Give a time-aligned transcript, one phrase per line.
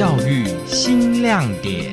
[0.00, 1.92] 教育新亮点。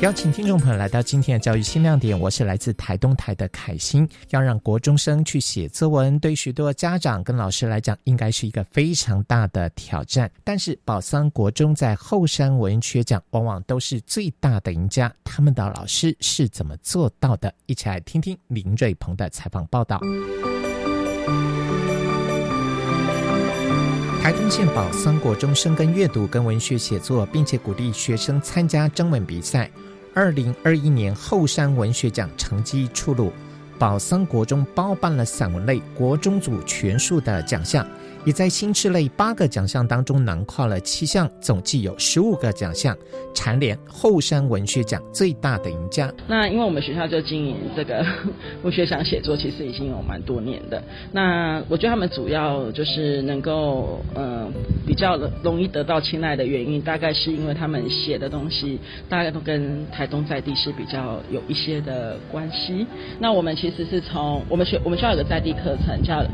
[0.00, 4.08] 邀请听众朋友来到今天的教育新亮点，我是来自台东台的凯欣。
[4.30, 10.30] 要让国中生去写作文，对许多家长跟老师来讲，应该是一个非常大的挑战。
[10.44, 17.52] 但是宝桑国中在后山文学奖往往都是最大的赢家，他们的老师是怎么做到的？
[17.66, 20.00] 一起来听听林瑞鹏的采访报道。
[24.22, 29.68] 台东县宝桑国中深耕阅读跟文学写作，并且鼓励学生参加征文比赛。
[30.14, 33.32] 二零二一年后山文学奖成绩出炉，
[33.80, 37.84] 宝桑国中包办了散文类国中组全数的奖项。
[38.24, 42.96] 也在新诗类八个奖项当中囊括了七项，总计有十五个奖项，
[43.34, 46.12] 蝉联后山文学奖最大的赢家。
[46.28, 48.06] 那因为我们学校就经营这个
[48.62, 50.80] 文学奖写作，其实已经有蛮多年的。
[51.10, 54.48] 那我觉得他们主要就是能够、呃、
[54.86, 58.78] 比较容易得到青睐的原因，大概是因为他们写的东西
[59.08, 62.86] 大概都跟台东在地是比较有一些的关系。
[63.18, 66.24] 那我们其实是从我们学我们学校有个在地课程叫。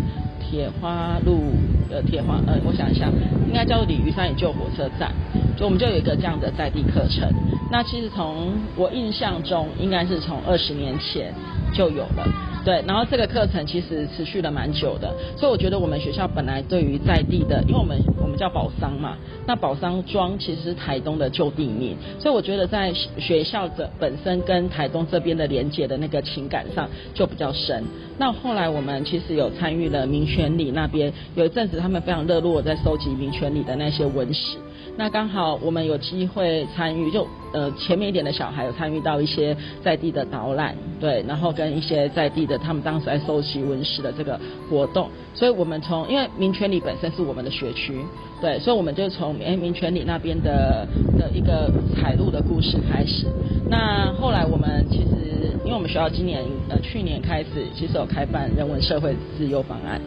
[0.51, 1.53] 铁花路
[1.89, 3.09] 的铁环，呃，我想一下，
[3.47, 5.11] 应该叫做鲤鱼山旧火车站，
[5.57, 7.29] 就我们就有一个这样的在地课程。
[7.71, 11.33] 那其实从我印象中，应该是从二十年前
[11.73, 12.27] 就有了。
[12.65, 27.83] 对，然后这个课程其实持续了蛮久的，所以我觉得我们学校本来对于在地的，因为我们我们叫宝桑嘛，那宝桑庄其实是台东的旧地名，所以我觉得在学校的本身跟台东这边的连接的那个情感上就比较深。
[28.19, 34.59] 那后来我们其实有参与了民权里那边，有一阵子他们非常热络在收集民权里的那些文史。
[34.99, 44.39] 那刚好我们有机会参与，就呃前面一点的小孩有参与到一些在地的导览，对，然后跟一些在地的他们当时在收集文史的这个
[44.69, 47.95] 活动，所以我们从因为民权里本身是我们的学区，
[48.41, 50.85] 对，所以我们就从哎民权里那边的
[51.17, 53.29] 的一个采录的故事开始。
[53.71, 60.01] 那后来我们其实因为我们学校今年呃去年开始其实有开办人文社会自优方案，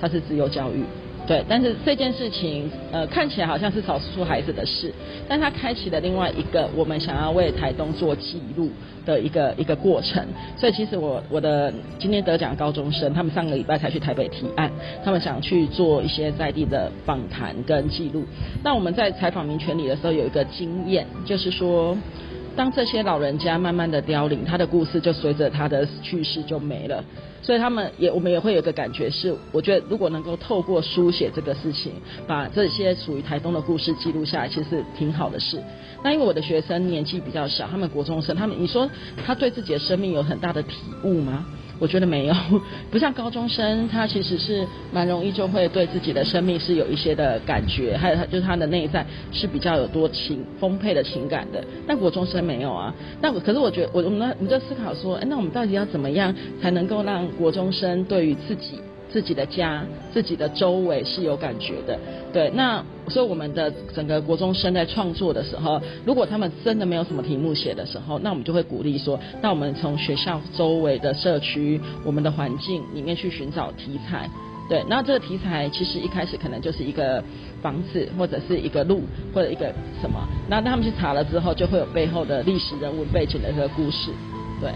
[0.00, 0.82] 它是自优教育。
[1.24, 4.92] 对，但是这件事情，呃，看起来好像是少数孩子的事，
[5.28, 8.68] 但它开启了另外一个我们想要为台东做记录
[9.06, 10.26] 的一个一个过程。
[10.58, 14.68] 所以其实我我的今天得奖高中生，他们上个礼拜才去台北提案，
[15.04, 18.24] 他们想去做一些在地的访谈跟记录。
[18.64, 21.96] 那我们在采访民权里的时候有一个经验，就是说，
[22.54, 27.02] 当这些老人家慢慢的凋零，他的故事就随着他的去世就没了。
[27.40, 31.92] 所以他们也，我们也会有一个感觉是，我觉得如果能够透过书写这个事情，
[32.26, 35.60] 把这些属于台东的故事记录下来，其实挺好的事。
[36.04, 38.88] 那因为我的学生年纪比较小，他们国中生，他们你说
[39.26, 41.44] 他对自己的生命有很大的体悟吗？
[41.78, 42.34] 我觉得没有，
[42.90, 51.62] 不像高中生，他其实是蛮容易就会对自己的生命是有一些的感觉，还有他就是他的内在是比较有多情丰沛的情感的。
[51.86, 52.94] 但国中生没有啊。
[53.20, 58.78] 那可是我觉得，我我们我们在思考说，哎，那我们到底要怎么样才能够让国中生对于自己？
[59.12, 61.98] 自己的家、自己的周围是有感觉的，
[62.32, 62.50] 对。
[62.54, 74.28] 那所以我们的整个国中生在创作的时候，如果他们真的没有什么题目写的时候，那我们就会鼓励说，那我们从学校周围的社区、我们的环境里面去寻找题材，
[74.68, 74.82] 对。
[74.88, 77.22] 那这个题材其实一开始可能就是一个
[77.60, 79.02] 房子，或者是一个路，
[79.34, 79.66] 或者一个
[80.00, 80.26] 什么。
[80.48, 84.10] 那他们去查了之后，就会有背后的历史人物背景的一个故事，
[84.58, 84.70] 对。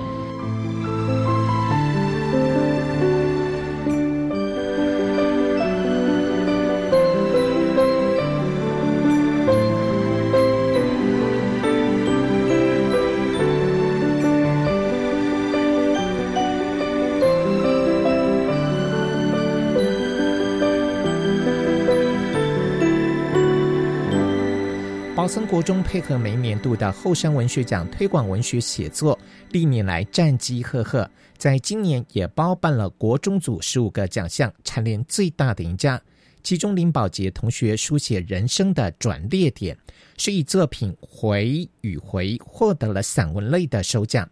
[25.27, 29.19] 宝桑国中配合每年度的后山文学奖推广文学写作，
[29.51, 36.01] 历年来战绩赫赫，在今年也包办了国中组十五个奖项，蝉联最大的赢家。
[36.45, 39.77] 其中林宝杰同学书写人生的转捩点，
[40.17, 44.31] 是以作品《回与回》获得了散文类的首奖。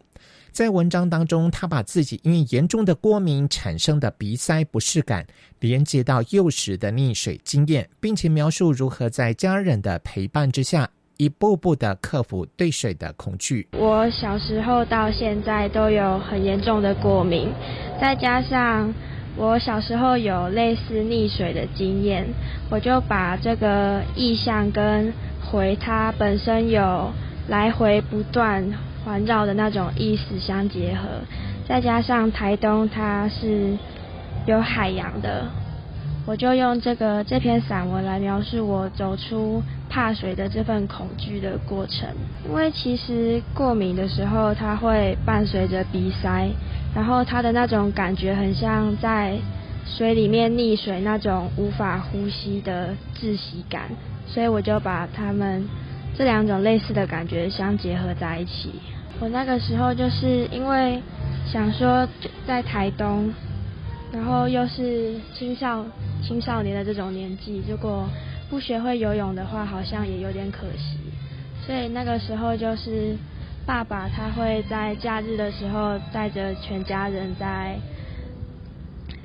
[0.54, 5.26] 在文章当中，他把自己因为严重的过敏产生的鼻塞不适感
[5.58, 13.66] 连接到幼时的溺水经验，并且描述如何在家人的陪伴之下，一步步的克服对水的恐惧。
[13.72, 17.48] 我小时候到现在都有很严重的过敏，
[18.00, 18.94] 再加上
[19.36, 22.24] 我小时候有类似溺水的经验，
[22.70, 25.12] 我就把这个意象跟
[25.50, 27.10] 回它本身有
[27.48, 28.64] 来回不断。
[29.04, 31.08] 环绕的那种意思相结合，
[31.68, 33.76] 再加上台东它是
[34.46, 35.44] 有海洋的，
[36.26, 42.08] 我就用这个这篇散文来描述我走出怕水的这份恐惧的过程。
[42.48, 46.48] 因为其实过敏的时候，它会伴随着鼻塞，
[46.94, 49.36] 然后它的那种感觉很像在
[49.86, 53.90] 水里面溺水那种无法呼吸的窒息感，
[54.26, 55.62] 所以我就把它们
[56.16, 58.72] 这两种类似的感觉相结合在一起。
[59.20, 61.02] 我那个时候就是因为
[61.46, 62.08] 想说
[62.46, 63.32] 在台东。
[64.12, 65.84] 然后又是青少
[66.22, 68.08] 青少年的这种年纪，如果
[68.48, 70.98] 不学会游泳的话，好像也有点可惜。
[71.66, 73.16] 所以那个时候就是
[73.66, 77.76] 爸爸他会在假日的时候带着全家人在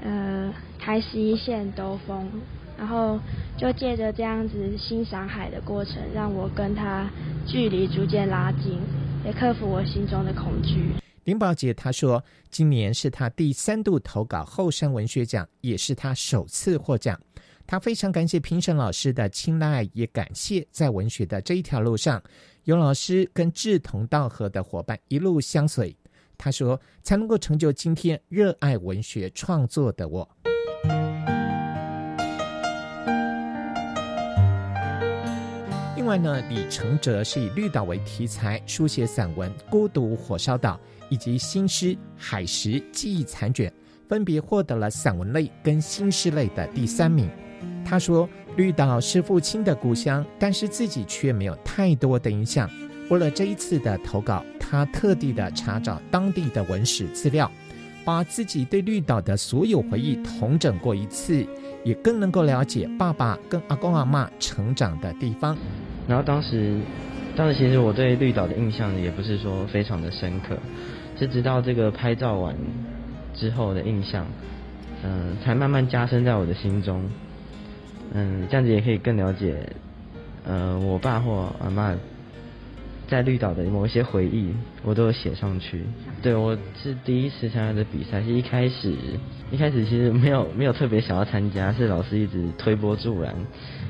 [0.02, 2.28] 呃台十一线兜风，
[2.76, 3.20] 然后
[3.58, 7.08] 就借着这样子欣赏海的过程，让我跟他
[7.46, 8.80] 距离逐渐拉近，
[9.26, 10.94] 也克服我心中的恐惧。
[11.26, 17.20] 林宝杰他说：“今年是他第三度投稿后山文学奖，也是他首次获奖。
[17.68, 22.22] 他非常感谢评审老师的青睐，也感谢在文学的这一条路上
[22.64, 25.96] 有老师跟志同道合的伙伴一路相随。
[26.36, 30.28] 他说，才能够成就今天热爱文学创作的我。”
[36.10, 40.74] 另外呢，李承哲是以绿岛为题材书写散文《孤独火烧岛》。
[41.08, 43.70] 以及新诗《海石记忆残卷》
[44.10, 47.30] 分别获得了散文类跟新诗类的第三名。
[47.86, 48.28] 他说
[48.58, 52.68] ：“绿岛是父亲的故乡，但是自己却没有太多的印象。
[53.12, 57.52] 为了这一次的投稿，他特地的查找当地的文史资料，
[58.04, 61.46] 把自己对绿岛的所有回忆统整过一次，
[61.84, 65.56] 也更能够了解爸爸跟阿公阿嬷成长的地方。
[66.10, 66.76] 然后当时，
[67.36, 70.58] 当时其实我对绿岛的印象也不是说非常的深刻。”
[71.20, 72.56] 是直到这个拍照完
[73.34, 74.26] 之后的印象，
[75.04, 77.04] 嗯、才慢慢加深在我的心中。
[78.14, 79.70] 嗯，这样子也可以更了解，
[80.46, 81.94] 呃，我爸或阿妈
[83.10, 84.54] 在绿岛的某一些回忆，
[84.84, 85.84] 我都有写上去。
[86.22, 88.94] 对，我是第一次参加的比赛，是一开始
[89.52, 93.34] 一开始其实没有没有特别想要参加，是老师一直推波助澜，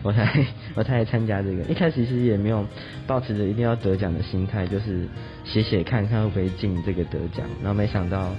[0.04, 1.64] 我才 我才参加这个。
[1.64, 2.66] 一开始其实也没有
[3.06, 5.06] 抱持着一定要得奖的心态，就是
[5.44, 7.46] 写写看看会不会进这个得奖。
[7.62, 8.34] 然后没想到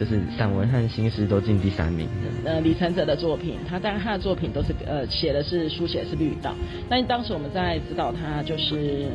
[0.00, 2.08] 就是散文和新诗都进第三名。
[2.46, 6.54] 呃，李承哲的作品，他当然他的作品都是呃写的是书写是绿岛，
[6.88, 9.08] 但当时我们在指导他就是。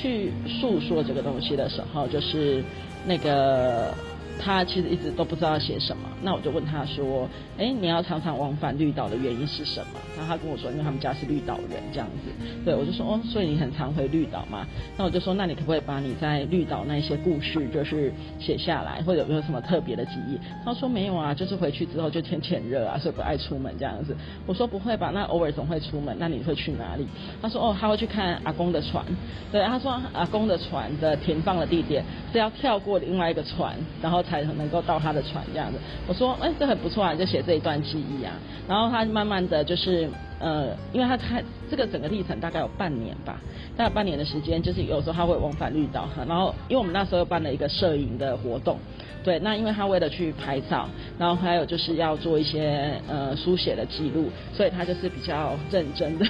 [0.00, 2.62] 去诉说这个东西的时候，就是
[3.06, 3.92] 那个。
[4.40, 7.28] 他其实一直都不知道写什么，那我就问他说
[7.58, 12.30] ：“哎，你要常常往返绿岛的原因是什么？”然后他跟我说：“因为他们家是绿岛人，这样子。”
[12.64, 14.66] 对，我就说：“哦，所以你很常回绿岛嘛？”
[14.96, 24.14] 那我就说：“那你可不可以把你在绿岛那些故事就是写下来，或者有没有什么特别的记忆？”他说：“没有啊，就是回去之后就天气很热啊，所以不爱出门这样子。”
[24.46, 25.10] 我说：“不会吧？
[25.12, 27.06] 那偶尔总会出门，那你会去哪里？”
[27.42, 29.04] 他说：“哦，他会去看阿公的船。”
[29.50, 34.18] 对，他说阿公的船的停放的地点是要跳过另外一个船，然后。
[34.28, 38.32] 才能够到他的船这样子，我说，哎，这很不错啊，就写这一段记忆啊。
[38.66, 40.08] 然后他慢慢的就是，
[40.38, 43.40] 呃，因为他他这个整个历程大概有半年吧，
[43.76, 46.24] 大概半年的时间，就是有时候他会往返绿岛哈。
[46.28, 48.78] 然后因为我们那时候又办了一个摄影的活动。
[49.24, 50.88] 对，那因为他为了去拍照，
[51.18, 56.24] 然后还有就是要做一些呃书写的记录，所以他就是比较认真的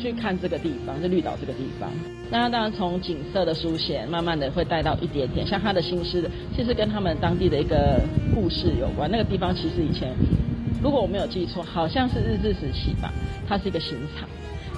[0.00, 1.90] 去看这个地方，就绿岛这个地方。
[2.30, 8.00] 那当然从景色的书写，慢慢的会带到一点点，像他的新诗的，其实跟他们当地的一个
[8.32, 9.10] 故事有关。
[9.10, 10.14] 那个地方其实以前，
[10.80, 13.12] 如果我没有记错，好像是日治时期吧，
[13.48, 14.28] 它是一个刑场。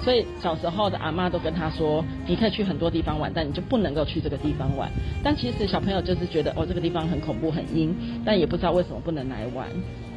[0.03, 4.89] 所以小时候的阿妈都跟他说，你可以去很多地方玩，但你就不能够去这个地方玩。
[5.23, 9.67] 但其实小朋友就是觉得，哦，这个地方很恐怖、很阴，但也不知道为什么不能来玩。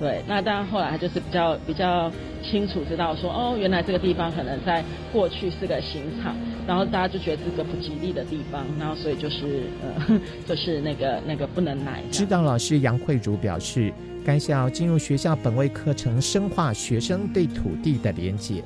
[0.00, 2.10] 对，那当然后来他就是比较比较
[2.42, 4.82] 清楚知道说，哦，原来这个地方可能在
[5.12, 6.34] 过去是个刑场，
[6.66, 12.02] 然后大家就觉得这个不吉利的地方，然后所以就是呃， 就是那个那个不能来。
[12.10, 13.92] 指导老师杨慧茹表示，
[14.24, 18.62] 该校进入学校本位课程，深化学生对土地的连结。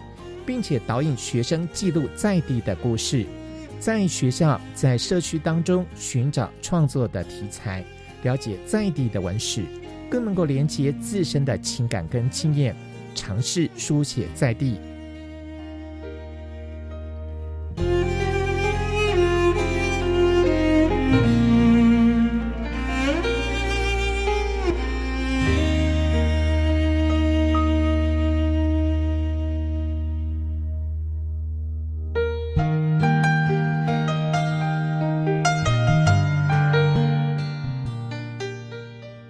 [0.46, 3.26] 并且导引学生记录在地的故事，
[3.78, 7.84] 在学校、在社区当中寻找创作的题材，
[8.22, 9.62] 了解在地的文史，
[10.08, 12.74] 更能够连接自身的情感跟经验，
[13.14, 14.78] 尝试书写在地，